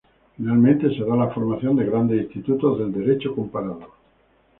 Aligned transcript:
Finalmente 0.35 0.89
se 0.89 1.03
da 1.05 1.15
la 1.15 1.27
formación 1.29 1.75
de 1.75 1.85
grandes 1.85 2.21
institutos 2.23 2.79
del 2.79 2.91
derecho 2.91 3.35
comparado. 3.35 3.81